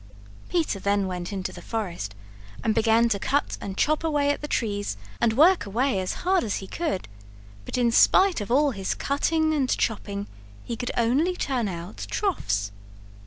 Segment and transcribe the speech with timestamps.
[0.49, 2.15] Peter then went into the forest
[2.63, 6.43] and began to cut and chop away at the trees and work away as hard
[6.43, 7.07] as he could,
[7.65, 10.25] but in spite of all his cutting and chopping
[10.63, 12.71] he could only turn out troughs.